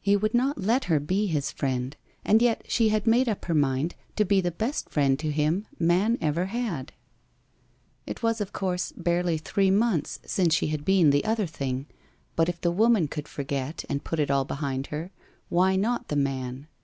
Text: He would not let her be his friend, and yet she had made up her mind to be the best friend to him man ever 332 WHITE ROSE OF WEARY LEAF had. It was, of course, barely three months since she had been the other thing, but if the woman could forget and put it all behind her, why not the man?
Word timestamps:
He 0.00 0.14
would 0.14 0.34
not 0.34 0.58
let 0.60 0.84
her 0.84 1.00
be 1.00 1.26
his 1.26 1.50
friend, 1.50 1.96
and 2.24 2.40
yet 2.40 2.62
she 2.68 2.90
had 2.90 3.08
made 3.08 3.28
up 3.28 3.46
her 3.46 3.56
mind 3.56 3.96
to 4.14 4.24
be 4.24 4.40
the 4.40 4.52
best 4.52 4.88
friend 4.88 5.18
to 5.18 5.32
him 5.32 5.66
man 5.80 6.16
ever 6.20 6.46
332 6.46 6.94
WHITE 6.94 6.96
ROSE 7.02 7.26
OF 7.40 7.42
WEARY 7.42 8.06
LEAF 8.06 8.06
had. 8.06 8.10
It 8.12 8.22
was, 8.22 8.40
of 8.40 8.52
course, 8.52 8.92
barely 8.96 9.38
three 9.38 9.70
months 9.72 10.20
since 10.24 10.54
she 10.54 10.68
had 10.68 10.84
been 10.84 11.10
the 11.10 11.24
other 11.24 11.46
thing, 11.48 11.86
but 12.36 12.48
if 12.48 12.60
the 12.60 12.70
woman 12.70 13.08
could 13.08 13.26
forget 13.26 13.84
and 13.88 14.04
put 14.04 14.20
it 14.20 14.30
all 14.30 14.44
behind 14.44 14.86
her, 14.94 15.10
why 15.48 15.74
not 15.74 16.06
the 16.06 16.14
man? 16.14 16.68